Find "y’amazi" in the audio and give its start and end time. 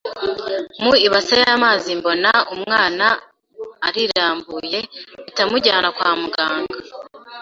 1.43-1.89